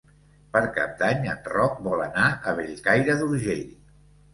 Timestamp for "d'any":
1.01-1.29